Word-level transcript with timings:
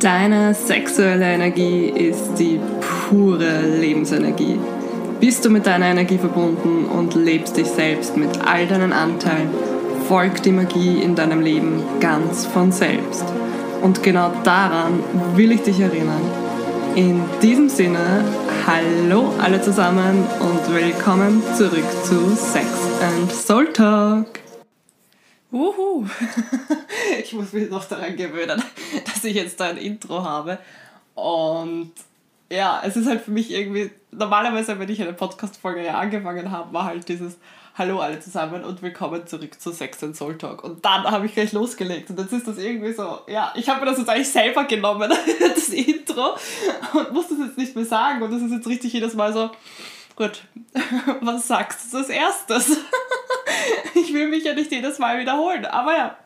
Deine 0.00 0.54
sexuelle 0.54 1.24
Energie 1.24 1.88
ist 1.88 2.36
die 2.38 2.60
pure 3.08 3.62
Lebensenergie. 3.80 4.56
Bist 5.18 5.44
du 5.44 5.50
mit 5.50 5.66
deiner 5.66 5.86
Energie 5.86 6.18
verbunden 6.18 6.84
und 6.84 7.16
lebst 7.16 7.56
dich 7.56 7.66
selbst 7.66 8.16
mit 8.16 8.30
all 8.46 8.68
deinen 8.68 8.92
Anteilen, 8.92 9.50
folgt 10.06 10.46
die 10.46 10.52
Magie 10.52 11.02
in 11.02 11.16
deinem 11.16 11.40
Leben 11.40 11.82
ganz 11.98 12.46
von 12.46 12.70
selbst. 12.70 13.24
Und 13.82 14.04
genau 14.04 14.30
daran 14.44 15.02
will 15.34 15.50
ich 15.50 15.62
dich 15.62 15.80
erinnern. 15.80 16.22
In 16.94 17.20
diesem 17.42 17.68
Sinne, 17.68 18.24
hallo 18.68 19.32
alle 19.42 19.60
zusammen 19.60 20.24
und 20.38 20.74
willkommen 20.74 21.42
zurück 21.56 21.86
zu 22.04 22.36
Sex 22.36 22.68
and 23.02 23.32
Soul 23.32 23.72
Talk. 23.72 24.26
Wuhu! 25.50 26.06
ich 27.22 27.32
muss 27.32 27.52
mich 27.54 27.70
noch 27.70 27.86
daran 27.86 28.14
gewöhnen, 28.16 28.62
dass 29.18 29.24
ich 29.24 29.34
jetzt 29.34 29.58
da 29.58 29.66
ein 29.66 29.78
Intro 29.78 30.22
habe. 30.22 30.58
Und 31.14 31.92
ja, 32.50 32.80
es 32.84 32.96
ist 32.96 33.08
halt 33.08 33.20
für 33.20 33.32
mich 33.32 33.50
irgendwie, 33.50 33.90
normalerweise, 34.12 34.78
wenn 34.78 34.88
ich 34.88 35.02
eine 35.02 35.12
Podcast-Folge 35.12 35.84
ja 35.84 35.98
angefangen 35.98 36.52
habe, 36.52 36.72
war 36.72 36.84
halt 36.84 37.08
dieses 37.08 37.36
Hallo 37.76 37.98
alle 37.98 38.20
zusammen 38.20 38.64
und 38.64 38.80
willkommen 38.80 39.26
zurück 39.26 39.60
zu 39.60 39.72
Sex 39.72 40.04
and 40.04 40.16
Soul 40.16 40.38
Talk. 40.38 40.62
Und 40.62 40.84
dann 40.84 41.04
habe 41.04 41.26
ich 41.26 41.34
gleich 41.34 41.52
losgelegt 41.52 42.10
und 42.10 42.18
jetzt 42.20 42.32
ist 42.32 42.46
das 42.46 42.58
irgendwie 42.58 42.92
so, 42.92 43.20
ja, 43.26 43.52
ich 43.56 43.68
habe 43.68 43.80
mir 43.80 43.86
das 43.86 43.98
jetzt 43.98 44.08
eigentlich 44.08 44.30
selber 44.30 44.64
genommen, 44.64 45.10
das 45.40 45.68
Intro, 45.68 46.36
und 46.94 47.12
muss 47.12 47.28
das 47.28 47.38
jetzt 47.38 47.58
nicht 47.58 47.74
mehr 47.74 47.84
sagen. 47.84 48.22
Und 48.22 48.32
das 48.32 48.42
ist 48.42 48.52
jetzt 48.52 48.68
richtig 48.68 48.92
jedes 48.92 49.14
Mal 49.14 49.32
so, 49.32 49.50
gut, 50.14 50.42
was 51.20 51.48
sagst 51.48 51.92
du 51.92 51.98
als 51.98 52.08
erstes? 52.08 52.78
ich 53.94 54.12
will 54.12 54.28
mich 54.28 54.44
ja 54.44 54.54
nicht 54.54 54.70
jedes 54.70 54.98
Mal 55.00 55.18
wiederholen, 55.18 55.64
aber 55.66 55.96
ja, 55.96 56.16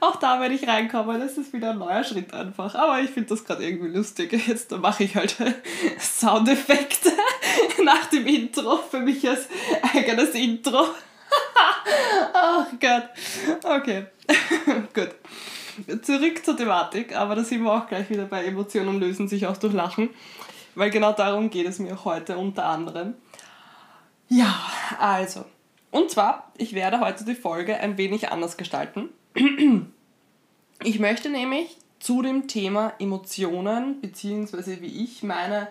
auch 0.00 0.16
da, 0.16 0.40
wenn 0.40 0.52
ich 0.52 0.66
reinkomme, 0.66 1.18
das 1.18 1.38
ist 1.38 1.52
wieder 1.52 1.70
ein 1.70 1.78
neuer 1.78 2.04
Schritt 2.04 2.32
einfach. 2.32 2.74
Aber 2.74 3.00
ich 3.00 3.10
finde 3.10 3.30
das 3.30 3.44
gerade 3.44 3.64
irgendwie 3.64 3.96
lustig. 3.96 4.32
Jetzt 4.46 4.70
mache 4.70 5.04
ich 5.04 5.16
halt 5.16 5.36
Soundeffekte 5.98 7.12
nach 7.84 8.06
dem 8.06 8.26
Intro 8.26 8.76
für 8.78 9.00
mich 9.00 9.28
als 9.28 9.48
eigenes 9.94 10.30
Intro. 10.30 10.84
Ach 12.32 12.66
oh 12.70 12.76
Gott. 12.80 13.08
Okay, 13.64 14.06
gut. 14.94 15.10
Zurück 16.02 16.44
zur 16.44 16.56
Thematik, 16.56 17.14
aber 17.14 17.34
da 17.34 17.44
sind 17.44 17.62
wir 17.62 17.72
auch 17.72 17.86
gleich 17.86 18.08
wieder 18.08 18.24
bei 18.24 18.44
Emotionen 18.44 18.98
lösen 18.98 19.28
sich 19.28 19.46
auch 19.46 19.58
durch 19.58 19.74
Lachen, 19.74 20.08
weil 20.74 20.90
genau 20.90 21.12
darum 21.12 21.50
geht 21.50 21.66
es 21.66 21.78
mir 21.78 22.04
heute 22.04 22.38
unter 22.38 22.64
anderem. 22.64 23.14
Ja, 24.28 24.54
also, 24.98 25.44
und 25.90 26.10
zwar, 26.10 26.50
ich 26.56 26.74
werde 26.74 27.00
heute 27.00 27.24
die 27.24 27.34
Folge 27.34 27.78
ein 27.78 27.98
wenig 27.98 28.30
anders 28.30 28.56
gestalten. 28.56 29.10
Ich 30.84 30.98
möchte 30.98 31.30
nämlich 31.30 31.76
zu 31.98 32.22
dem 32.22 32.48
Thema 32.48 32.92
Emotionen, 32.98 34.00
beziehungsweise 34.00 34.80
wie 34.80 35.04
ich 35.04 35.22
meine 35.22 35.68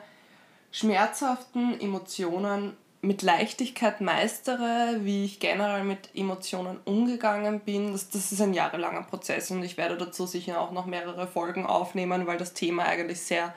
schmerzhaften 0.71 1.79
Emotionen 1.79 2.73
mit 3.01 3.21
Leichtigkeit 3.21 4.01
meistere, 4.01 4.99
wie 5.01 5.25
ich 5.25 5.39
generell 5.39 5.83
mit 5.83 6.09
Emotionen 6.15 6.79
umgegangen 6.85 7.59
bin. 7.59 7.91
Das, 7.91 8.09
das 8.09 8.31
ist 8.31 8.41
ein 8.41 8.53
jahrelanger 8.53 9.03
Prozess 9.03 9.51
und 9.51 9.63
ich 9.63 9.77
werde 9.77 9.97
dazu 9.97 10.25
sicher 10.25 10.59
auch 10.59 10.71
noch 10.71 10.85
mehrere 10.85 11.27
Folgen 11.27 11.65
aufnehmen, 11.65 12.27
weil 12.27 12.37
das 12.37 12.53
Thema 12.53 12.83
eigentlich 12.83 13.21
sehr 13.21 13.53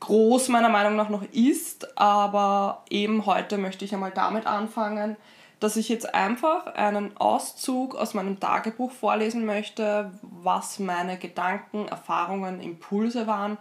groß 0.00 0.48
meiner 0.48 0.68
Meinung 0.68 0.96
nach 0.96 1.08
noch 1.08 1.22
ist. 1.32 1.96
Aber 1.96 2.84
eben 2.90 3.24
heute 3.26 3.56
möchte 3.56 3.84
ich 3.84 3.94
einmal 3.94 4.10
damit 4.10 4.46
anfangen, 4.46 5.16
dass 5.60 5.76
ich 5.76 5.90
jetzt 5.90 6.14
einfach 6.14 6.66
einen 6.74 7.16
Auszug 7.18 7.94
aus 7.94 8.14
meinem 8.14 8.40
Tagebuch 8.40 8.90
vorlesen 8.90 9.44
möchte, 9.44 10.10
was 10.22 10.78
meine 10.78 11.18
Gedanken, 11.18 11.86
Erfahrungen, 11.86 12.60
Impulse 12.60 13.26
waren. 13.26 13.58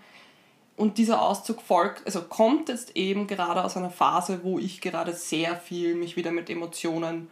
Und 0.77 0.97
dieser 0.97 1.21
Auszug 1.21 1.61
folgt, 1.61 2.05
also 2.05 2.21
kommt 2.21 2.69
jetzt 2.69 2.95
eben 2.95 3.27
gerade 3.27 3.65
aus 3.65 3.75
einer 3.75 3.89
Phase, 3.89 4.39
wo 4.43 4.59
ich 4.59 4.79
gerade 4.79 5.11
sehr 5.11 5.57
viel 5.57 5.95
mich 5.95 6.15
wieder 6.15 6.31
mit 6.31 6.49
Emotionen 6.49 7.29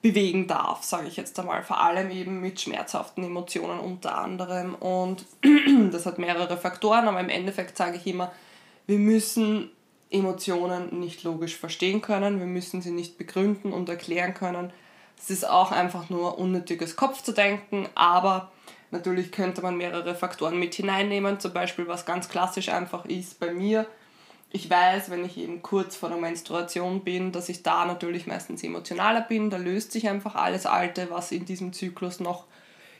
bewegen 0.00 0.46
darf, 0.46 0.84
sage 0.84 1.08
ich 1.08 1.16
jetzt 1.16 1.40
einmal. 1.40 1.64
Vor 1.64 1.80
allem 1.80 2.10
eben 2.10 2.40
mit 2.40 2.60
schmerzhaften 2.60 3.24
Emotionen 3.24 3.80
unter 3.80 4.16
anderem. 4.16 4.76
Und 4.76 5.24
das 5.90 6.06
hat 6.06 6.18
mehrere 6.18 6.56
Faktoren, 6.56 7.08
aber 7.08 7.18
im 7.18 7.30
Endeffekt 7.30 7.76
sage 7.76 7.96
ich 7.96 8.06
immer, 8.06 8.30
wir 8.86 8.98
müssen 8.98 9.70
Emotionen 10.14 11.00
nicht 11.00 11.24
logisch 11.24 11.56
verstehen 11.56 12.00
können, 12.00 12.38
wir 12.38 12.46
müssen 12.46 12.80
sie 12.80 12.92
nicht 12.92 13.18
begründen 13.18 13.72
und 13.72 13.88
erklären 13.88 14.32
können. 14.32 14.72
Es 15.18 15.30
ist 15.30 15.48
auch 15.48 15.72
einfach 15.72 16.08
nur 16.10 16.38
unnötiges 16.38 16.96
Kopfzudenken, 16.96 17.88
aber 17.94 18.52
natürlich 18.90 19.32
könnte 19.32 19.60
man 19.60 19.76
mehrere 19.76 20.14
Faktoren 20.14 20.58
mit 20.58 20.74
hineinnehmen, 20.74 21.40
zum 21.40 21.52
Beispiel 21.52 21.88
was 21.88 22.06
ganz 22.06 22.28
klassisch 22.28 22.68
einfach 22.68 23.04
ist 23.06 23.40
bei 23.40 23.52
mir. 23.52 23.86
Ich 24.50 24.70
weiß, 24.70 25.10
wenn 25.10 25.24
ich 25.24 25.36
eben 25.36 25.62
kurz 25.62 25.96
vor 25.96 26.10
der 26.10 26.18
Menstruation 26.18 27.02
bin, 27.02 27.32
dass 27.32 27.48
ich 27.48 27.64
da 27.64 27.84
natürlich 27.84 28.28
meistens 28.28 28.62
emotionaler 28.62 29.22
bin, 29.22 29.50
da 29.50 29.56
löst 29.56 29.90
sich 29.90 30.08
einfach 30.08 30.36
alles 30.36 30.64
Alte, 30.64 31.08
was 31.10 31.32
in 31.32 31.44
diesem 31.44 31.72
Zyklus 31.72 32.20
noch 32.20 32.44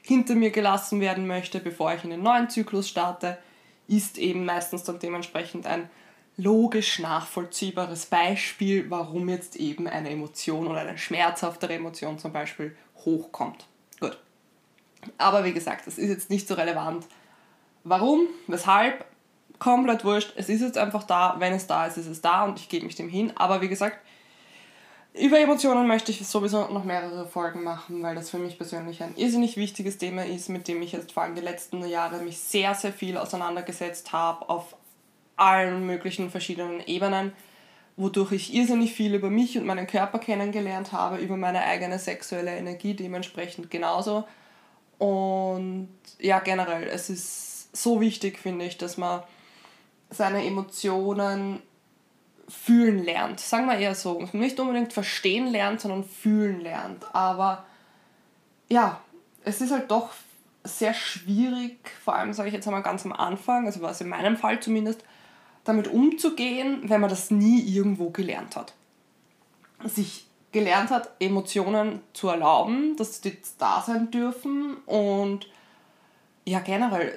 hinter 0.02 0.34
mir 0.34 0.50
gelassen 0.50 1.00
werden 1.00 1.28
möchte, 1.28 1.60
bevor 1.60 1.94
ich 1.94 2.02
in 2.02 2.10
den 2.10 2.22
neuen 2.22 2.50
Zyklus 2.50 2.88
starte, 2.88 3.38
ist 3.86 4.18
eben 4.18 4.44
meistens 4.44 4.82
dann 4.82 4.98
dementsprechend 4.98 5.66
ein 5.66 5.88
logisch 6.36 6.98
nachvollziehbares 6.98 8.06
Beispiel, 8.06 8.90
warum 8.90 9.28
jetzt 9.28 9.56
eben 9.56 9.86
eine 9.86 10.10
Emotion 10.10 10.66
oder 10.66 10.80
eine 10.80 10.98
schmerzhaftere 10.98 11.74
Emotion 11.74 12.18
zum 12.18 12.32
Beispiel 12.32 12.76
hochkommt. 13.04 13.66
Gut. 14.00 14.18
Aber 15.18 15.44
wie 15.44 15.52
gesagt, 15.52 15.86
das 15.86 15.98
ist 15.98 16.08
jetzt 16.08 16.30
nicht 16.30 16.48
so 16.48 16.54
relevant. 16.54 17.06
Warum? 17.84 18.26
Weshalb? 18.46 19.04
Komplett 19.58 20.04
wurscht. 20.04 20.32
Es 20.36 20.48
ist 20.48 20.62
jetzt 20.62 20.78
einfach 20.78 21.04
da. 21.04 21.36
Wenn 21.38 21.52
es 21.52 21.66
da 21.66 21.86
ist, 21.86 21.96
ist 21.96 22.08
es 22.08 22.20
da 22.20 22.44
und 22.44 22.58
ich 22.58 22.68
gebe 22.68 22.86
mich 22.86 22.96
dem 22.96 23.08
hin. 23.08 23.32
Aber 23.36 23.60
wie 23.60 23.68
gesagt, 23.68 23.98
über 25.12 25.38
Emotionen 25.38 25.86
möchte 25.86 26.10
ich 26.10 26.26
sowieso 26.26 26.66
noch 26.66 26.82
mehrere 26.82 27.28
Folgen 27.28 27.62
machen, 27.62 28.02
weil 28.02 28.16
das 28.16 28.30
für 28.30 28.38
mich 28.38 28.58
persönlich 28.58 29.00
ein 29.00 29.14
irrsinnig 29.16 29.56
wichtiges 29.56 29.96
Thema 29.96 30.26
ist, 30.26 30.48
mit 30.48 30.66
dem 30.66 30.82
ich 30.82 30.90
jetzt 30.90 31.12
vor 31.12 31.22
allem 31.22 31.36
die 31.36 31.40
letzten 31.40 31.86
Jahre 31.86 32.18
mich 32.18 32.38
sehr, 32.38 32.74
sehr 32.74 32.92
viel 32.92 33.16
auseinandergesetzt 33.16 34.12
habe, 34.12 34.48
auf 34.48 34.74
allen 35.36 35.86
möglichen 35.86 36.30
verschiedenen 36.30 36.80
Ebenen, 36.86 37.32
wodurch 37.96 38.32
ich 38.32 38.54
irrsinnig 38.54 38.92
viel 38.92 39.14
über 39.14 39.30
mich 39.30 39.56
und 39.56 39.66
meinen 39.66 39.86
Körper 39.86 40.18
kennengelernt 40.18 40.92
habe, 40.92 41.18
über 41.18 41.36
meine 41.36 41.62
eigene 41.62 41.98
sexuelle 41.98 42.56
Energie 42.56 42.94
dementsprechend 42.94 43.70
genauso. 43.70 44.24
Und 44.98 45.88
ja, 46.18 46.40
generell, 46.40 46.84
es 46.84 47.10
ist 47.10 47.76
so 47.76 48.00
wichtig, 48.00 48.38
finde 48.38 48.64
ich, 48.64 48.78
dass 48.78 48.96
man 48.96 49.22
seine 50.10 50.44
Emotionen 50.44 51.62
fühlen 52.48 53.02
lernt. 53.02 53.40
Sagen 53.40 53.66
wir 53.66 53.78
eher 53.78 53.94
so. 53.94 54.28
Nicht 54.32 54.60
unbedingt 54.60 54.92
verstehen 54.92 55.46
lernt, 55.46 55.80
sondern 55.80 56.04
fühlen 56.04 56.60
lernt. 56.60 57.04
Aber 57.14 57.64
ja, 58.68 59.00
es 59.44 59.60
ist 59.60 59.72
halt 59.72 59.90
doch 59.90 60.10
sehr 60.64 60.94
schwierig, 60.94 61.78
vor 62.02 62.14
allem 62.16 62.32
sage 62.32 62.48
ich 62.48 62.54
jetzt 62.54 62.66
einmal 62.66 62.82
ganz 62.82 63.04
am 63.04 63.12
Anfang, 63.12 63.66
also 63.66 63.82
was 63.82 64.00
in 64.00 64.08
meinem 64.08 64.36
Fall 64.36 64.60
zumindest, 64.60 65.04
damit 65.64 65.88
umzugehen, 65.88 66.82
wenn 66.84 67.00
man 67.00 67.10
das 67.10 67.30
nie 67.30 67.60
irgendwo 67.60 68.10
gelernt 68.10 68.56
hat. 68.56 68.74
Sich 69.84 70.26
gelernt 70.52 70.90
hat, 70.90 71.10
Emotionen 71.18 72.00
zu 72.12 72.28
erlauben, 72.28 72.96
dass 72.96 73.20
die 73.20 73.36
da 73.58 73.82
sein 73.84 74.10
dürfen 74.10 74.76
und 74.86 75.48
ja, 76.46 76.60
generell, 76.60 77.12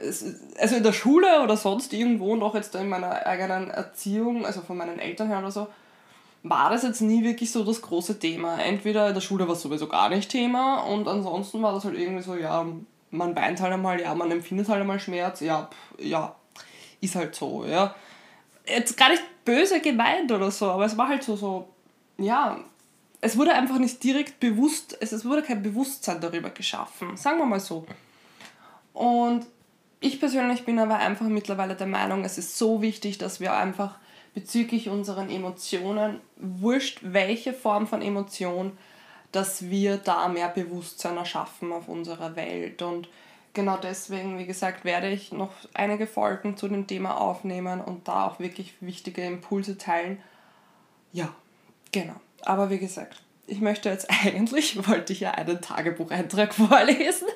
also 0.57 0.75
in 0.75 0.83
der 0.83 0.93
Schule 0.93 1.43
oder 1.43 1.57
sonst 1.57 1.93
irgendwo 1.93 2.35
noch 2.35 2.55
jetzt 2.55 2.73
in 2.75 2.87
meiner 2.87 3.25
eigenen 3.25 3.69
Erziehung, 3.69 4.45
also 4.45 4.61
von 4.61 4.77
meinen 4.77 4.99
Eltern 4.99 5.27
her 5.27 5.39
oder 5.39 5.51
so, 5.51 5.67
war 6.43 6.69
das 6.69 6.83
jetzt 6.83 7.01
nie 7.01 7.23
wirklich 7.23 7.51
so 7.51 7.63
das 7.65 7.81
große 7.81 8.19
Thema. 8.19 8.57
Entweder 8.57 9.09
in 9.09 9.13
der 9.13 9.21
Schule 9.21 9.47
war 9.47 9.55
es 9.55 9.61
sowieso 9.61 9.87
gar 9.87 10.09
nicht 10.09 10.31
Thema 10.31 10.77
und 10.83 11.07
ansonsten 11.07 11.61
war 11.61 11.73
das 11.73 11.83
halt 11.83 11.99
irgendwie 11.99 12.23
so, 12.23 12.35
ja, 12.35 12.65
man 13.11 13.35
weint 13.35 13.61
halt 13.61 13.73
einmal, 13.73 13.99
ja, 13.99 14.15
man 14.15 14.31
empfindet 14.31 14.69
halt 14.69 14.79
einmal 14.79 14.99
Schmerz, 14.99 15.41
ja, 15.41 15.69
pff, 15.69 16.05
ja, 16.05 16.33
ist 17.01 17.15
halt 17.15 17.35
so, 17.35 17.65
ja 17.65 17.93
jetzt 18.67 18.97
gar 18.97 19.09
nicht 19.09 19.23
böse 19.45 19.79
gemeint 19.79 20.31
oder 20.31 20.51
so, 20.51 20.67
aber 20.67 20.85
es 20.85 20.97
war 20.97 21.07
halt 21.07 21.23
so, 21.23 21.35
so, 21.35 21.69
ja, 22.17 22.59
es 23.21 23.37
wurde 23.37 23.53
einfach 23.53 23.79
nicht 23.79 24.03
direkt 24.03 24.39
bewusst, 24.39 24.97
es, 24.99 25.11
es 25.11 25.25
wurde 25.25 25.41
kein 25.41 25.63
Bewusstsein 25.63 26.21
darüber 26.21 26.49
geschaffen, 26.49 27.17
sagen 27.17 27.39
wir 27.39 27.45
mal 27.45 27.59
so. 27.59 27.85
Und 28.93 29.45
ich 29.99 30.19
persönlich 30.19 30.65
bin 30.65 30.79
aber 30.79 30.97
einfach 30.97 31.27
mittlerweile 31.27 31.75
der 31.75 31.87
Meinung, 31.87 32.23
es 32.23 32.37
ist 32.37 32.57
so 32.57 32.81
wichtig, 32.81 33.17
dass 33.17 33.39
wir 33.39 33.53
einfach 33.53 33.97
bezüglich 34.33 34.89
unseren 34.89 35.31
Emotionen, 35.31 36.19
wurscht 36.35 36.99
welche 37.01 37.53
Form 37.53 37.87
von 37.87 38.03
Emotion, 38.03 38.77
dass 39.31 39.69
wir 39.69 39.97
da 39.97 40.27
mehr 40.27 40.49
Bewusstsein 40.49 41.17
erschaffen 41.17 41.71
auf 41.71 41.87
unserer 41.87 42.35
Welt. 42.35 42.81
Und 42.81 43.09
genau 43.57 43.75
deswegen, 43.75 44.37
wie 44.37 44.45
gesagt, 44.45 44.85
werde 44.85 45.09
ich 45.09 45.31
noch 45.31 45.51
einige 45.73 46.05
Folgen 46.05 46.55
zu 46.55 46.67
dem 46.67 46.85
Thema 46.85 47.19
aufnehmen 47.19 47.81
und 47.81 48.07
da 48.07 48.27
auch 48.27 48.39
wirklich 48.39 48.75
wichtige 48.81 49.25
Impulse 49.25 49.79
teilen. 49.79 50.21
Ja, 51.11 51.33
genau. 51.91 52.13
Aber 52.43 52.69
wie 52.69 52.77
gesagt, 52.77 53.19
ich 53.47 53.59
möchte 53.59 53.89
jetzt 53.89 54.09
eigentlich, 54.23 54.87
wollte 54.87 55.11
ich 55.11 55.21
ja 55.21 55.31
einen 55.31 55.59
Tagebucheintrag 55.59 56.53
vorlesen, 56.53 57.27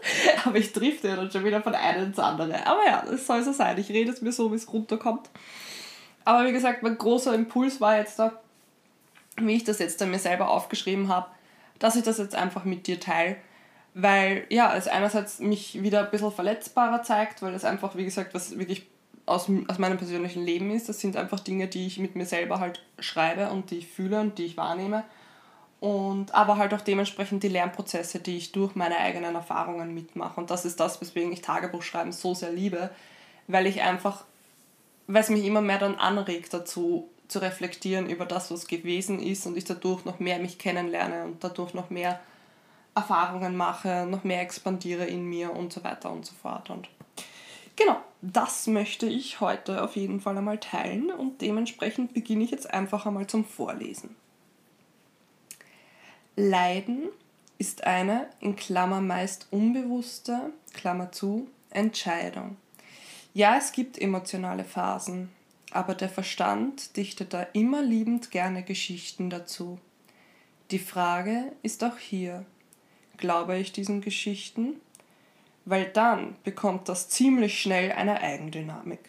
aber 0.46 0.58
ich 0.58 0.72
trifft 0.72 1.04
ja 1.04 1.16
dann 1.16 1.32
schon 1.32 1.44
wieder 1.44 1.64
von 1.64 1.74
einem 1.74 2.06
ins 2.06 2.20
andere. 2.20 2.68
Aber 2.68 2.86
ja, 2.86 3.04
es 3.12 3.26
soll 3.26 3.44
so 3.44 3.52
sein. 3.52 3.80
Ich 3.80 3.90
rede 3.90 4.12
es 4.12 4.22
mir 4.22 4.32
so, 4.32 4.52
wie 4.52 4.58
es 4.58 4.72
runterkommt. 4.72 5.28
Aber 6.24 6.48
wie 6.48 6.52
gesagt, 6.52 6.84
mein 6.84 7.00
großer 7.00 7.34
Impuls 7.34 7.82
war 7.82 7.98
jetzt 7.98 8.20
da, 8.20 8.40
wie 9.38 9.56
ich 9.56 9.64
das 9.64 9.80
jetzt 9.80 10.00
dann 10.00 10.12
mir 10.12 10.20
selber 10.20 10.52
aufgeschrieben 10.52 11.08
habe, 11.08 11.32
dass 11.80 11.96
ich 11.96 12.04
das 12.04 12.20
jetzt 12.20 12.36
einfach 12.36 12.64
mit 12.64 12.86
dir 12.86 13.00
teile. 13.00 13.38
Weil 13.94 14.46
ja, 14.50 14.76
es 14.76 14.88
einerseits 14.88 15.40
mich 15.40 15.82
wieder 15.84 16.06
ein 16.06 16.12
bisschen 16.12 16.32
verletzbarer 16.32 17.04
zeigt, 17.04 17.42
weil 17.42 17.54
es 17.54 17.66
einfach, 17.66 17.96
wie 17.96 18.06
gesagt, 18.06 18.34
was 18.34 18.58
wirklich 18.58 18.88
aus, 19.26 19.50
aus 19.68 19.80
meinem 19.80 19.98
persönlichen 19.98 20.44
Leben 20.44 20.72
ist. 20.72 20.90
Das 20.90 21.00
sind 21.00 21.18
einfach 21.18 21.40
Dinge, 21.40 21.68
die 21.68 21.88
ich 21.88 22.00
mit 22.00 22.16
mir 22.16 22.26
selber 22.26 22.60
halt 22.60 22.84
schreibe 23.00 23.50
und 23.50 23.72
die 23.72 23.80
ich 23.80 23.88
fühle 23.88 24.20
und 24.20 24.38
die 24.38 24.46
ich 24.46 24.58
wahrnehme. 24.58 25.04
Und 25.80 26.34
aber 26.36 26.58
halt 26.58 26.74
auch 26.74 26.82
dementsprechend 26.82 27.42
die 27.44 27.48
Lernprozesse, 27.48 28.20
die 28.20 28.38
ich 28.38 28.52
durch 28.52 28.76
meine 28.76 28.98
eigenen 28.98 29.36
Erfahrungen 29.36 29.94
mitmache. 29.94 30.40
Und 30.40 30.52
das 30.52 30.64
ist 30.64 30.80
das, 30.80 31.02
weswegen 31.02 31.34
ich 31.34 31.42
Tagebuchschreiben 31.42 32.12
so 32.12 32.34
sehr 32.36 32.52
liebe, 32.52 32.92
weil 33.48 33.66
ich 33.66 33.82
einfach, 33.82 34.26
weil 35.08 35.24
es 35.24 35.30
mich 35.30 35.44
immer 35.44 35.62
mehr 35.62 35.80
dann 35.80 35.96
anregt 35.96 36.54
dazu, 36.54 37.10
zu 37.28 37.40
reflektieren 37.40 38.10
über 38.10 38.26
das, 38.26 38.52
was 38.52 38.68
gewesen 38.68 39.20
ist 39.20 39.48
und 39.48 39.58
ich 39.58 39.64
dadurch 39.64 40.06
noch 40.06 40.20
mehr 40.20 40.38
mich 40.38 40.60
kennenlerne 40.60 41.24
und 41.24 41.44
dadurch 41.44 41.74
noch 41.74 41.90
mehr 41.90 42.20
Erfahrungen 42.96 43.56
mache, 43.56 44.06
noch 44.10 44.24
mehr 44.24 44.42
expandiere 44.42 45.06
in 45.06 45.26
mir 45.26 45.54
und 45.54 45.72
so 45.72 45.84
weiter 45.84 46.12
und 46.12 46.26
so 46.26 46.34
fort. 46.34 46.70
Und 46.70 46.90
genau, 47.76 47.98
das 48.22 48.68
möchte 48.68 49.06
ich 49.08 49.40
heute 49.40 49.84
auf 49.84 49.96
jeden 49.96 50.20
Fall 50.20 50.38
einmal 50.38 50.60
teilen 50.60 51.12
und 51.12 51.42
dementsprechend 51.42 52.14
beginne 52.14 52.44
ich 52.44 52.52
jetzt 52.52 52.72
einfach 52.74 53.06
einmal 53.06 53.28
zum 53.28 53.46
Vorlesen. 53.46 54.16
Leiden 56.36 57.10
ist 57.58 57.84
eine, 57.86 58.28
in 58.40 58.56
Klammer 58.56 59.02
meist 59.02 59.48
unbewusste, 59.52 60.52
Klammer 60.74 61.12
zu, 61.12 61.48
Entscheidung. 61.70 62.58
Ja, 63.34 63.58
es 63.58 63.72
gibt 63.72 64.02
emotionale 64.02 64.64
Phasen, 64.64 65.30
aber 65.72 65.96
der 65.96 66.10
Verstand 66.10 66.98
dichtet 66.98 67.34
da 67.34 67.44
immer 67.54 67.82
liebend 67.82 68.32
gerne 68.32 68.64
Geschichten 68.64 69.30
dazu. 69.30 69.80
Die 70.72 70.80
Frage 70.80 71.52
ist 71.64 71.84
auch 71.84 71.98
hier, 71.98 72.46
glaube 73.22 73.58
ich 73.58 73.72
diesen 73.72 74.02
Geschichten? 74.02 74.82
Weil 75.64 75.86
dann 75.86 76.36
bekommt 76.44 76.90
das 76.90 77.08
ziemlich 77.08 77.62
schnell 77.62 77.94
eine 77.94 78.20
Eigendynamik. 78.20 79.00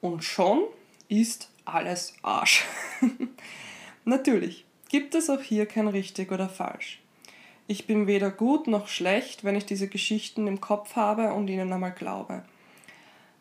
Und 0.00 0.22
schon 0.22 0.62
ist 1.08 1.50
alles 1.64 2.14
Arsch. 2.22 2.64
Natürlich 4.04 4.64
gibt 4.88 5.14
es 5.14 5.28
auch 5.28 5.40
hier 5.40 5.66
kein 5.66 5.88
richtig 5.88 6.30
oder 6.30 6.48
falsch. 6.48 7.00
Ich 7.66 7.86
bin 7.86 8.06
weder 8.06 8.30
gut 8.30 8.66
noch 8.66 8.88
schlecht, 8.88 9.44
wenn 9.44 9.54
ich 9.54 9.64
diese 9.64 9.88
Geschichten 9.88 10.46
im 10.46 10.60
Kopf 10.60 10.96
habe 10.96 11.32
und 11.32 11.48
ihnen 11.48 11.72
einmal 11.72 11.92
glaube. 11.92 12.42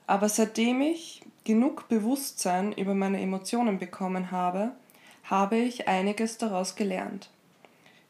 Aber 0.06 0.30
seitdem 0.30 0.82
ich 0.82 1.22
genug 1.44 1.88
Bewusstsein 1.90 2.72
über 2.74 2.94
meine 2.94 3.20
Emotionen 3.22 3.80
bekommen 3.80 4.32
habe, 4.32 4.72
habe 5.24 5.58
ich 5.58 5.88
einiges 5.88 6.38
daraus 6.38 6.76
gelernt. 6.76 7.30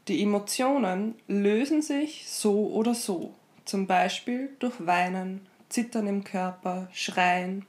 Die 0.10 0.24
Emotionen 0.24 1.14
lösen 1.28 1.84
sich 1.84 2.28
so 2.28 2.72
oder 2.72 2.96
so, 2.96 3.36
zum 3.64 3.86
Beispiel 3.86 4.50
durch 4.58 4.74
Weinen, 4.84 5.46
Zittern 5.70 6.08
im 6.08 6.24
Körper, 6.24 6.88
Schreien, 6.92 7.68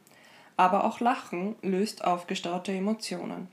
aber 0.56 0.84
auch 0.84 1.00
Lachen 1.00 1.54
löst 1.60 2.02
aufgestaute 2.02 2.72
Emotionen. 2.72 3.48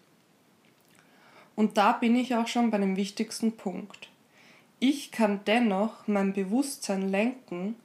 Und 1.57 1.75
da 1.75 1.91
bin 1.91 2.15
ich 2.15 2.33
auch 2.35 2.47
schon 2.47 2.71
bei 2.71 2.77
dem 2.77 2.95
wichtigsten 2.95 3.57
Punkt. 3.57 4.07
Ich 4.79 5.11
kann 5.11 5.41
dennoch 5.45 6.07
mein 6.07 6.31
Bewusstsein 6.31 7.09
lenken 7.09 7.75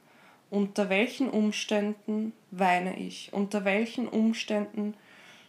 unter 0.49 0.87
welchen 0.87 1.29
Umständen 1.29 2.31
weine 2.49 2.97
ich? 2.97 3.33
Unter 3.33 3.65
welchen 3.65 4.07
Umständen 4.07 4.93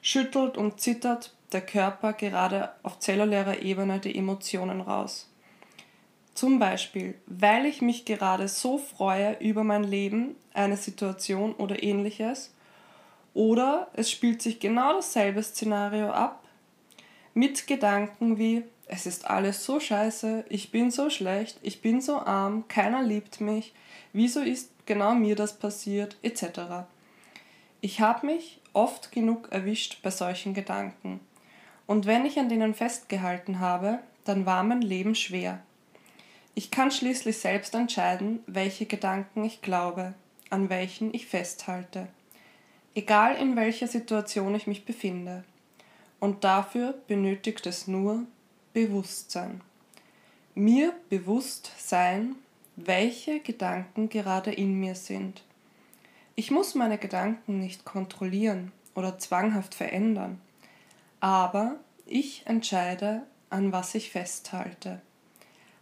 schüttelt 0.03 0.57
und 0.57 0.81
zittert 0.81 1.33
der 1.53 1.61
Körper 1.61 2.13
gerade 2.13 2.71
auf 2.83 2.99
zellulärer 2.99 3.63
Ebene 3.63 4.01
die 4.01 4.17
Emotionen 4.19 4.81
raus? 4.81 5.29
Zum 6.35 6.59
Beispiel, 6.59 7.15
weil 7.27 7.65
ich 7.65 7.81
mich 7.81 8.05
gerade 8.05 8.49
so 8.49 8.79
freue 8.79 9.35
über 9.39 9.63
mein 9.63 9.85
Leben, 9.85 10.35
eine 10.53 10.77
Situation 10.77 11.55
oder 11.55 11.83
ähnliches. 11.83 12.53
Oder 13.35 13.89
es 13.95 14.11
spielt 14.11 14.43
sich 14.43 14.61
genau 14.61 14.95
dasselbe 14.95 15.43
Szenario 15.43 16.11
ab 16.11 16.45
mit 17.35 17.67
Gedanken 17.67 18.39
wie, 18.39 18.63
es 18.87 19.07
ist 19.07 19.29
alles 19.29 19.65
so 19.65 19.81
scheiße, 19.81 20.45
ich 20.49 20.71
bin 20.71 20.91
so 20.91 21.11
schlecht, 21.11 21.59
ich 21.63 21.83
bin 21.83 22.01
so 22.01 22.19
arm, 22.19 22.69
keiner 22.69 23.03
liebt 23.03 23.41
mich, 23.41 23.73
wieso 24.13 24.41
ist 24.41 24.71
genau 24.87 25.15
mir 25.15 25.35
das 25.35 25.59
passiert, 25.59 26.17
etc. 26.23 26.87
Ich 27.81 28.01
habe 28.01 28.27
mich 28.27 28.61
oft 28.73 29.11
genug 29.11 29.51
erwischt 29.51 30.01
bei 30.03 30.11
solchen 30.11 30.55
Gedanken. 30.55 31.21
Und 31.87 32.07
wenn 32.07 32.25
ich 32.25 32.39
an 32.39 32.49
denen 32.49 32.75
festgehalten 32.75 33.59
habe, 33.59 33.99
dann 34.25 34.47
war 34.47 34.63
mein 34.63 34.83
Leben 34.83 35.15
schwer. 35.15 35.61
Ich 36.57 36.71
kann 36.71 36.91
schließlich 36.91 37.39
selbst 37.39 37.75
entscheiden, 37.75 38.41
welche 38.47 38.87
Gedanken 38.87 39.45
ich 39.45 39.61
glaube, 39.61 40.15
an 40.51 40.71
welchen 40.71 41.13
ich 41.13 41.27
festhalte. 41.27 42.07
Egal 42.95 43.35
in 43.37 43.57
welcher 43.57 43.89
Situation 43.89 44.55
ich 44.55 44.69
mich 44.69 44.85
befinde. 44.85 45.43
Und 46.21 46.45
dafür 46.45 46.95
benötigt 47.09 47.67
es 47.67 47.89
nur 47.89 48.25
Bewusstsein. 48.73 49.63
Mir 50.55 50.95
bewusst 51.09 51.73
sein, 51.77 52.37
welche 52.77 53.41
Gedanken 53.41 54.09
gerade 54.09 54.53
in 54.53 54.79
mir 54.79 54.95
sind. 54.95 55.43
Ich 56.37 56.53
muss 56.53 56.77
meine 56.77 56.99
Gedanken 56.99 57.59
nicht 57.59 57.85
kontrollieren 57.85 58.71
oder 58.95 59.19
zwanghaft 59.19 59.75
verändern, 59.75 60.41
aber 61.21 61.77
ich 62.07 62.47
entscheide, 62.47 63.23
an 63.51 63.73
was 63.73 63.95
ich 63.95 64.11
festhalte. 64.11 65.01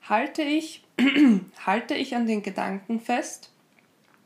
Halte 0.09 0.43
ich, 0.43 0.85
halte 1.67 1.95
ich 1.95 2.17
an 2.17 2.27
den 2.27 2.43
Gedanken 2.43 3.01
fest, 3.01 3.51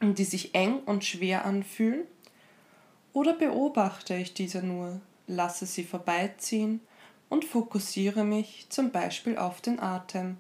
die 0.01 0.25
sich 0.25 0.55
eng 0.55 0.79
und 0.81 1.05
schwer 1.05 1.45
anfühlen, 1.45 2.07
oder 3.13 3.33
beobachte 3.33 4.15
ich 4.15 4.35
diese 4.35 4.63
nur, 4.63 5.01
lasse 5.27 5.67
sie 5.67 5.85
vorbeiziehen 5.85 6.81
und 7.29 7.45
fokussiere 7.45 8.25
mich 8.25 8.67
zum 8.69 8.91
Beispiel 8.91 9.39
auf 9.39 9.61
den 9.61 9.81
Atem. 9.81 10.37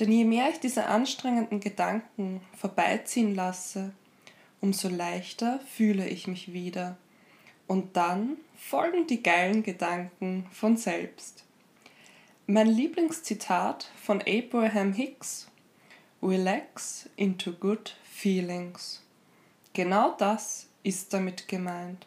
Denn 0.00 0.10
je 0.10 0.24
mehr 0.24 0.48
ich 0.50 0.60
diese 0.60 0.86
anstrengenden 0.86 1.60
Gedanken 1.60 2.40
vorbeiziehen 2.56 3.34
lasse, 3.34 3.92
umso 4.60 4.88
leichter 4.88 5.60
fühle 5.60 6.08
ich 6.08 6.26
mich 6.26 6.52
wieder. 6.52 6.96
Und 7.66 7.96
dann 7.96 8.38
folgen 8.56 9.06
die 9.06 9.22
geilen 9.22 9.62
Gedanken 9.62 10.46
von 10.50 10.76
selbst. 10.76 11.44
Mein 12.46 12.66
Lieblingszitat 12.66 13.90
von 13.96 14.20
Abraham 14.20 14.92
Hicks 14.92 15.50
Relax 16.22 17.08
into 17.16 17.52
good 17.52 17.96
feelings. 18.02 19.02
Genau 19.72 20.14
das 20.18 20.68
ist 20.82 21.14
damit 21.14 21.48
gemeint. 21.48 22.06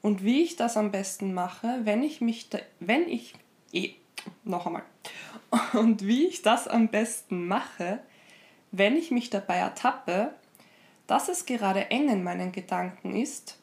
Und 0.00 0.24
wie 0.24 0.42
ich 0.42 0.56
das 0.56 0.78
am 0.78 0.90
besten 0.90 1.34
mache, 1.34 1.80
wenn 1.82 2.02
ich 2.02 2.22
mich, 2.22 2.48
da, 2.48 2.60
wenn 2.80 3.06
ich, 3.06 3.34
eh, 3.74 3.90
noch 4.44 4.64
einmal, 4.64 4.84
und 5.74 6.06
wie 6.06 6.28
ich 6.28 6.40
das 6.40 6.66
am 6.66 6.88
besten 6.88 7.46
mache, 7.46 8.00
wenn 8.70 8.96
ich 8.96 9.10
mich 9.10 9.28
dabei 9.28 9.56
ertappe, 9.56 10.32
dass 11.06 11.28
es 11.28 11.44
gerade 11.44 11.90
eng 11.90 12.08
in 12.08 12.24
meinen 12.24 12.52
Gedanken 12.52 13.14
ist, 13.14 13.58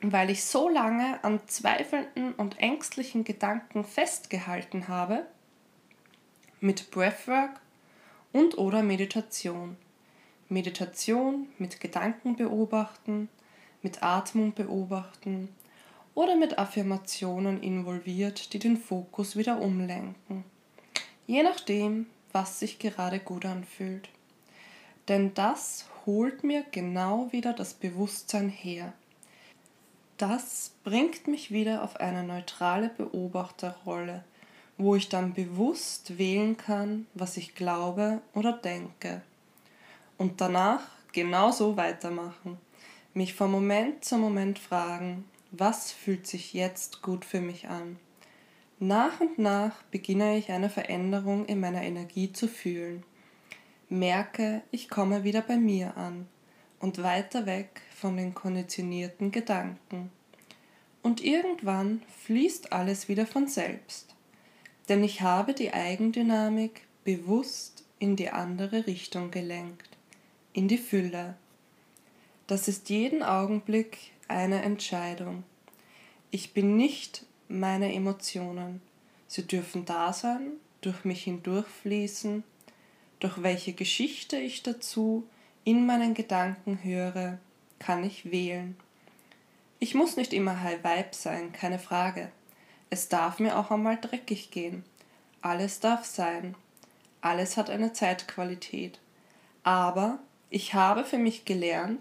weil 0.00 0.30
ich 0.30 0.44
so 0.44 0.68
lange 0.68 1.22
an 1.24 1.40
zweifelnden 1.46 2.34
und 2.34 2.58
ängstlichen 2.60 3.24
Gedanken 3.24 3.84
festgehalten 3.84 4.88
habe, 4.88 5.26
mit 6.60 6.90
Breathwork 6.90 7.60
und 8.32 8.58
oder 8.58 8.82
Meditation. 8.82 9.76
Meditation 10.48 11.48
mit 11.58 11.80
Gedanken 11.80 12.36
beobachten, 12.36 13.28
mit 13.82 14.02
Atmung 14.02 14.54
beobachten 14.54 15.48
oder 16.14 16.36
mit 16.36 16.58
Affirmationen 16.58 17.62
involviert, 17.62 18.52
die 18.52 18.58
den 18.58 18.76
Fokus 18.76 19.36
wieder 19.36 19.60
umlenken. 19.60 20.44
Je 21.26 21.42
nachdem, 21.42 22.06
was 22.32 22.58
sich 22.58 22.78
gerade 22.78 23.18
gut 23.18 23.44
anfühlt. 23.44 24.08
Denn 25.08 25.34
das 25.34 25.86
holt 26.06 26.44
mir 26.44 26.64
genau 26.70 27.30
wieder 27.32 27.52
das 27.52 27.74
Bewusstsein 27.74 28.48
her. 28.48 28.92
Das 30.18 30.72
bringt 30.84 31.28
mich 31.28 31.52
wieder 31.52 31.82
auf 31.82 31.96
eine 31.96 32.24
neutrale 32.24 32.90
Beobachterrolle, 32.90 34.24
wo 34.76 34.94
ich 34.96 35.08
dann 35.08 35.32
bewusst 35.32 36.18
wählen 36.18 36.56
kann, 36.56 37.06
was 37.14 37.36
ich 37.36 37.54
glaube 37.54 38.20
oder 38.34 38.52
denke. 38.52 39.22
Und 40.16 40.40
danach 40.40 40.82
genauso 41.12 41.76
weitermachen 41.76 42.58
mich 43.14 43.34
von 43.34 43.50
Moment 43.50 44.04
zu 44.04 44.16
Moment 44.16 44.58
fragen, 44.58 45.24
was 45.50 45.90
fühlt 45.90 46.26
sich 46.26 46.52
jetzt 46.52 47.02
gut 47.02 47.24
für 47.24 47.40
mich 47.40 47.68
an? 47.68 47.98
Nach 48.78 49.20
und 49.20 49.38
nach 49.38 49.82
beginne 49.90 50.36
ich 50.36 50.52
eine 50.52 50.70
Veränderung 50.70 51.46
in 51.46 51.58
meiner 51.58 51.82
Energie 51.82 52.32
zu 52.32 52.46
fühlen. 52.46 53.02
Merke, 53.88 54.62
ich 54.70 54.88
komme 54.88 55.24
wieder 55.24 55.42
bei 55.42 55.56
mir 55.56 55.96
an 55.96 56.28
und 56.78 57.02
weiter 57.02 57.46
weg 57.46 57.82
von 58.00 58.16
den 58.16 58.34
konditionierten 58.34 59.32
Gedanken. 59.32 60.10
Und 61.02 61.22
irgendwann 61.22 62.02
fließt 62.24 62.72
alles 62.72 63.08
wieder 63.08 63.26
von 63.26 63.48
selbst, 63.48 64.14
denn 64.88 65.02
ich 65.02 65.20
habe 65.20 65.54
die 65.54 65.72
Eigendynamik 65.72 66.82
bewusst 67.04 67.84
in 67.98 68.16
die 68.16 68.30
andere 68.30 68.86
Richtung 68.86 69.30
gelenkt, 69.30 69.88
in 70.52 70.68
die 70.68 70.78
Fülle. 70.78 71.36
Das 72.46 72.68
ist 72.68 72.88
jeden 72.88 73.22
Augenblick 73.22 74.12
eine 74.28 74.62
Entscheidung. 74.62 75.44
Ich 76.30 76.52
bin 76.52 76.76
nicht 76.76 77.24
meine 77.48 77.92
Emotionen. 77.92 78.80
Sie 79.26 79.46
dürfen 79.46 79.84
da 79.84 80.12
sein, 80.12 80.52
durch 80.80 81.04
mich 81.04 81.24
hindurchfließen, 81.24 82.44
doch 83.20 83.42
welche 83.42 83.72
Geschichte 83.72 84.36
ich 84.36 84.62
dazu 84.62 85.26
in 85.64 85.84
meinen 85.86 86.14
Gedanken 86.14 86.82
höre, 86.82 87.38
kann 87.78 88.04
ich 88.04 88.30
wählen. 88.30 88.76
Ich 89.80 89.94
muss 89.94 90.16
nicht 90.16 90.32
immer 90.32 90.62
High 90.62 90.82
Vibe 90.82 91.12
sein, 91.12 91.52
keine 91.52 91.78
Frage. 91.78 92.30
Es 92.90 93.08
darf 93.08 93.38
mir 93.38 93.58
auch 93.58 93.70
einmal 93.70 93.98
dreckig 94.00 94.50
gehen. 94.50 94.84
Alles 95.40 95.80
darf 95.80 96.04
sein. 96.04 96.54
Alles 97.20 97.56
hat 97.56 97.70
eine 97.70 97.92
Zeitqualität. 97.92 98.98
Aber 99.62 100.18
ich 100.50 100.74
habe 100.74 101.04
für 101.04 101.18
mich 101.18 101.44
gelernt, 101.44 102.00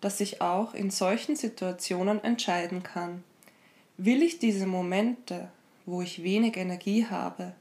dass 0.00 0.20
ich 0.20 0.40
auch 0.40 0.74
in 0.74 0.90
solchen 0.90 1.36
Situationen 1.36 2.22
entscheiden 2.22 2.82
kann. 2.82 3.22
Will 3.96 4.22
ich 4.22 4.38
diese 4.38 4.66
Momente, 4.66 5.50
wo 5.86 6.02
ich 6.02 6.22
wenig 6.22 6.56
Energie 6.56 7.06
habe, 7.06 7.54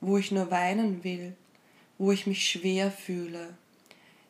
wo 0.00 0.18
ich 0.18 0.32
nur 0.32 0.50
weinen 0.50 1.04
will, 1.04 1.34
wo 1.98 2.12
ich 2.12 2.26
mich 2.26 2.48
schwer 2.48 2.90
fühle, 2.90 3.54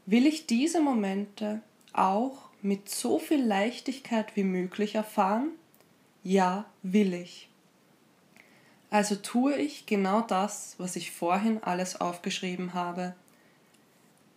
will 0.07 0.26
ich 0.26 0.47
diese 0.47 0.81
Momente 0.81 1.62
auch 1.92 2.51
mit 2.62 2.88
so 2.88 3.19
viel 3.19 3.45
Leichtigkeit 3.45 4.37
wie 4.37 4.45
möglich 4.45 4.95
erfahren? 4.95 5.50
Ja, 6.23 6.64
will 6.83 7.12
ich. 7.12 7.49
Also 8.90 9.16
tue 9.16 9.57
ich 9.57 9.87
genau 9.87 10.21
das, 10.21 10.75
was 10.78 10.97
ich 10.97 11.11
vorhin 11.11 11.62
alles 11.62 12.00
aufgeschrieben 12.00 12.75
habe. 12.75 13.14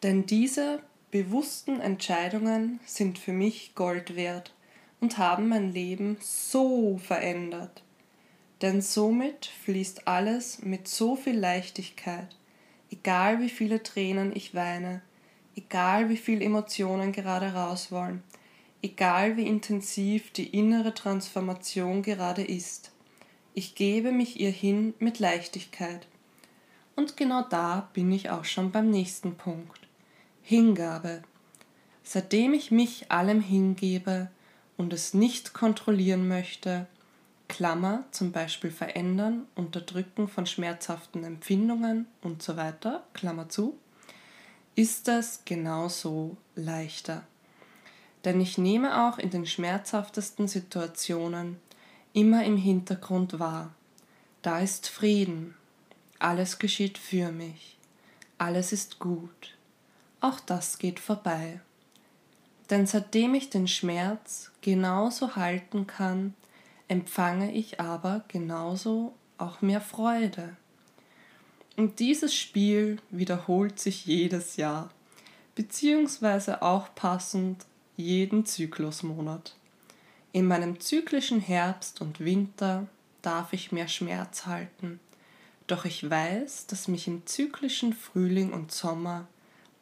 Denn 0.02 0.26
diese 0.26 0.80
bewussten 1.12 1.80
Entscheidungen 1.80 2.80
sind 2.86 3.20
für 3.20 3.34
mich 3.34 3.76
Gold 3.76 4.16
wert 4.16 4.54
und 5.02 5.18
haben 5.18 5.48
mein 5.48 5.72
Leben 5.72 6.18
so 6.22 6.98
verändert. 6.98 7.84
Denn 8.62 8.82
somit 8.82 9.52
fließt 9.64 10.08
alles 10.08 10.62
mit 10.62 10.88
so 10.88 11.16
viel 11.16 11.38
Leichtigkeit, 11.38 12.36
egal 12.90 13.42
wie 13.42 13.50
viele 13.50 13.84
Tränen 13.84 14.36
ich 14.36 14.56
weine, 14.56 15.02
egal 15.56 16.10
wie 16.10 16.18
viel 16.18 16.42
Emotionen 16.42 17.12
gerade 17.12 17.54
raus 17.54 17.92
wollen, 17.92 18.24
egal 18.82 19.38
wie 19.38 19.48
intensiv 19.48 20.32
die 20.32 20.48
innere 20.48 20.94
Transformation 20.94 22.04
gerade 22.04 22.44
ist. 22.44 22.92
Ich 23.54 23.76
gebe 23.76 24.12
mich 24.12 24.40
ihr 24.40 24.52
hin 24.52 24.94
mit 25.00 25.20
Leichtigkeit. 25.20 26.08
Und 26.96 27.18
genau 27.18 27.42
da 27.42 27.90
bin 27.94 28.12
ich 28.12 28.30
auch 28.30 28.46
schon 28.46 28.72
beim 28.72 28.90
nächsten 28.90 29.36
Punkt. 29.36 29.80
Hingabe. 30.42 31.24
Seitdem 32.04 32.54
ich 32.54 32.70
mich 32.72 33.12
allem 33.12 33.42
hingebe 33.42 34.30
und 34.78 34.94
es 34.94 35.14
nicht 35.14 35.54
kontrollieren 35.54 36.28
möchte, 36.28 36.88
Klammer 37.48 38.04
zum 38.12 38.32
Beispiel 38.32 38.72
verändern, 38.72 39.48
unterdrücken 39.56 40.28
von 40.28 40.46
schmerzhaften 40.46 41.24
Empfindungen 41.24 42.08
und 42.22 42.42
so 42.44 42.58
weiter, 42.58 43.04
Klammer 43.14 43.50
zu, 43.50 43.78
ist 44.76 45.08
es 45.08 45.42
genauso 45.46 46.36
leichter. 46.56 47.24
Denn 48.26 48.42
ich 48.42 48.58
nehme 48.58 49.08
auch 49.08 49.18
in 49.18 49.30
den 49.30 49.46
schmerzhaftesten 49.46 50.48
Situationen 50.48 51.60
immer 52.14 52.44
im 52.44 52.58
Hintergrund 52.58 53.40
wahr. 53.40 53.74
Da 54.42 54.60
ist 54.60 54.90
Frieden, 54.90 55.56
alles 56.20 56.60
geschieht 56.60 56.98
für 56.98 57.32
mich, 57.32 57.78
alles 58.38 58.74
ist 58.74 59.00
gut, 59.00 59.56
auch 60.22 60.40
das 60.40 60.78
geht 60.78 61.00
vorbei. 61.00 61.62
Denn 62.70 62.88
seitdem 62.88 63.36
ich 63.36 63.50
den 63.50 63.68
Schmerz 63.68 64.52
genauso 64.62 65.36
halten 65.36 65.88
kann, 65.88 66.34
empfange 66.88 67.52
ich 67.54 67.80
aber 67.80 68.24
genauso 68.28 69.14
auch 69.38 69.62
mehr 69.62 69.82
Freude. 69.82 70.56
Und 71.76 72.00
dieses 72.00 72.34
Spiel 72.34 73.00
wiederholt 73.10 73.80
sich 73.80 74.06
jedes 74.06 74.56
Jahr, 74.56 74.90
beziehungsweise 75.56 76.62
auch 76.62 76.94
passend 76.96 77.66
jeden 77.98 78.46
Zyklusmonat. 78.46 79.56
In 80.32 80.48
meinem 80.48 80.80
zyklischen 80.80 81.40
Herbst 81.40 82.02
und 82.02 82.20
Winter 82.20 82.88
darf 83.22 83.54
ich 83.54 83.72
mehr 83.72 83.88
Schmerz 83.88 84.46
halten, 84.46 85.00
doch 85.68 85.86
ich 85.86 86.10
weiß, 86.10 86.68
dass 86.68 86.88
mich 86.88 87.08
im 87.08 87.26
zyklischen 87.26 87.94
Frühling 87.94 88.54
und 88.54 88.72
Sommer 88.72 89.28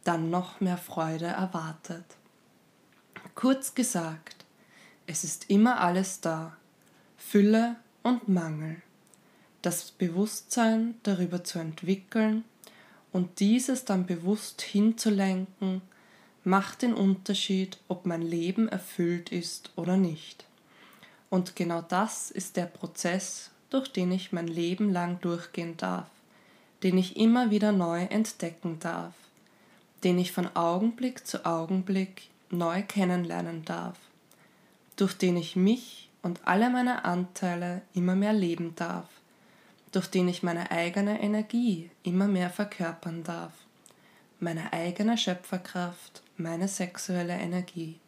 dann 0.03 0.29
noch 0.29 0.61
mehr 0.61 0.77
Freude 0.77 1.25
erwartet. 1.25 2.05
Kurz 3.35 3.75
gesagt, 3.75 4.45
es 5.05 5.23
ist 5.23 5.49
immer 5.49 5.81
alles 5.81 6.21
da, 6.21 6.55
Fülle 7.17 7.75
und 8.03 8.29
Mangel 8.29 8.81
das 9.63 9.91
Bewusstsein 9.91 10.95
darüber 11.03 11.43
zu 11.43 11.57
entwickeln 11.57 12.43
und 13.11 13.39
dieses 13.39 13.85
dann 13.85 14.05
bewusst 14.05 14.61
hinzulenken, 14.61 15.81
macht 16.43 16.81
den 16.81 16.93
Unterschied, 16.93 17.77
ob 17.87 18.05
mein 18.05 18.21
Leben 18.21 18.67
erfüllt 18.67 19.31
ist 19.31 19.71
oder 19.77 19.95
nicht. 19.95 20.45
Und 21.29 21.55
genau 21.55 21.81
das 21.81 22.29
ist 22.29 22.57
der 22.57 22.65
Prozess, 22.65 23.51
durch 23.69 23.91
den 23.91 24.11
ich 24.11 24.33
mein 24.33 24.47
Leben 24.47 24.91
lang 24.91 25.21
durchgehen 25.21 25.77
darf, 25.77 26.09
den 26.83 26.97
ich 26.97 27.15
immer 27.15 27.49
wieder 27.49 27.71
neu 27.71 28.03
entdecken 28.03 28.79
darf, 28.79 29.13
den 30.03 30.19
ich 30.19 30.33
von 30.33 30.53
Augenblick 30.57 31.25
zu 31.25 31.45
Augenblick 31.45 32.23
neu 32.49 32.83
kennenlernen 32.83 33.63
darf, 33.63 33.97
durch 34.97 35.13
den 35.13 35.37
ich 35.37 35.55
mich 35.55 36.09
und 36.21 36.41
alle 36.45 36.69
meine 36.69 37.05
Anteile 37.05 37.81
immer 37.93 38.15
mehr 38.15 38.33
leben 38.33 38.75
darf 38.75 39.07
durch 39.93 40.07
den 40.07 40.27
ich 40.27 40.43
meine 40.43 40.71
eigene 40.71 41.21
Energie 41.21 41.91
immer 42.01 42.27
mehr 42.27 42.49
verkörpern 42.49 43.23
darf, 43.23 43.53
meine 44.39 44.73
eigene 44.73 45.17
Schöpferkraft, 45.17 46.23
meine 46.35 46.67
sexuelle 46.67 47.35
Energie. 47.35 47.99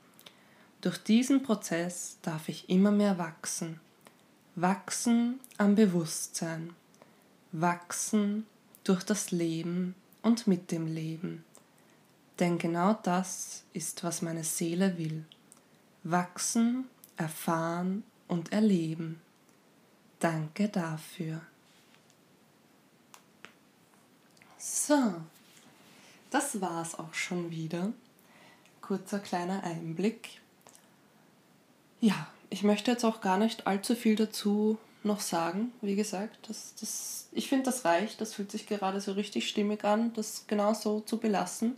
Durch 0.82 0.98
diesen 0.98 1.44
Prozess 1.44 2.18
darf 2.24 2.50
ich 2.50 2.70
immer 2.70 2.92
mehr 2.92 3.20
wachsen, 3.20 3.80
wachsen 4.56 5.40
am 5.58 5.76
Bewusstsein, 5.76 6.74
wachsen 7.52 8.48
durch 8.84 9.04
das 9.04 9.30
Leben 9.30 9.94
und 10.24 10.48
mit 10.48 10.72
dem 10.72 10.88
Leben. 10.88 11.46
Denn 12.40 12.58
genau 12.58 12.94
das 13.04 13.64
ist, 13.74 14.04
was 14.04 14.24
meine 14.24 14.44
Seele 14.44 14.98
will. 14.98 15.24
Wachsen, 16.04 16.86
erfahren 17.16 18.04
und 18.28 18.52
erleben. 18.52 19.22
Danke 20.20 20.68
dafür. 20.68 21.42
So, 24.68 25.14
das 26.32 26.60
war's 26.60 26.98
auch 26.98 27.14
schon 27.14 27.52
wieder. 27.52 27.94
Kurzer 28.82 29.20
kleiner 29.20 29.64
Einblick. 29.64 30.42
Ja, 32.02 32.28
ich 32.50 32.64
möchte 32.64 32.90
jetzt 32.90 33.04
auch 33.04 33.22
gar 33.22 33.38
nicht 33.38 33.68
allzu 33.68 33.94
viel 33.94 34.16
dazu 34.16 34.80
noch 35.04 35.20
sagen. 35.20 35.72
Wie 35.82 35.96
gesagt, 35.96 36.50
das, 36.50 36.74
das, 36.80 37.30
ich 37.32 37.48
finde, 37.48 37.66
das 37.66 37.86
reicht. 37.86 38.20
Das 38.20 38.34
fühlt 38.34 38.50
sich 38.50 38.66
gerade 38.66 39.00
so 39.02 39.12
richtig 39.12 39.48
stimmig 39.48 39.84
an, 39.84 40.14
das 40.14 40.46
genau 40.48 40.74
so 40.74 41.00
zu 41.02 41.20
belassen. 41.20 41.76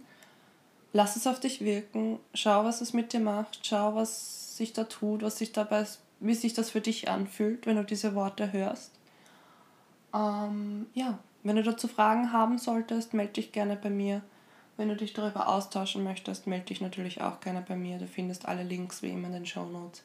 Lass 0.93 1.17
es 1.17 1.27
auf 1.27 1.41
dich 1.41 1.59
wirken. 1.59 2.19
Schau, 2.33 2.63
was 2.63 2.79
es 2.79 2.93
mit 2.93 3.11
dir 3.11 3.19
macht. 3.19 3.59
Schau, 3.63 3.95
was 3.95 4.55
sich 4.55 4.71
da 4.71 4.85
tut, 4.85 5.23
was 5.23 5.37
sich 5.37 5.51
dabei, 5.51 5.85
wie 6.21 6.35
sich 6.35 6.53
das 6.53 6.69
für 6.69 6.81
dich 6.81 7.09
anfühlt, 7.09 7.65
wenn 7.65 7.75
du 7.75 7.83
diese 7.83 8.15
Worte 8.15 8.53
hörst. 8.53 8.93
Ähm, 10.13 10.87
ja, 10.93 11.19
wenn 11.47 11.55
du 11.55 11.63
dazu 11.63 11.87
Fragen 11.87 12.33
haben 12.33 12.57
solltest, 12.57 13.13
melde 13.13 13.33
dich 13.33 13.51
gerne 13.51 13.75
bei 13.75 13.89
mir. 13.89 14.21
Wenn 14.75 14.89
du 14.89 14.95
dich 14.95 15.13
darüber 15.13 15.47
austauschen 15.47 16.03
möchtest, 16.03 16.45
melde 16.45 16.65
dich 16.65 16.81
natürlich 16.81 17.21
auch 17.21 17.39
gerne 17.39 17.63
bei 17.67 17.75
mir. 17.75 17.97
Du 17.97 18.07
findest 18.07 18.47
alle 18.47 18.63
Links 18.63 19.01
wie 19.01 19.09
immer 19.09 19.27
in 19.27 19.33
den 19.33 19.45
Show 19.45 19.65
Notes. 19.65 20.03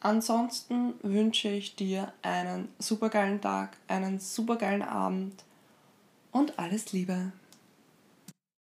Ansonsten 0.00 0.94
wünsche 1.02 1.48
ich 1.48 1.76
dir 1.76 2.12
einen 2.22 2.68
supergeilen 2.78 3.40
Tag, 3.40 3.76
einen 3.86 4.18
supergeilen 4.18 4.82
Abend 4.82 5.44
und 6.32 6.58
alles 6.58 6.92
Liebe. 6.92 7.32